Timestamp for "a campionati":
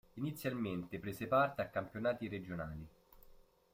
1.61-2.27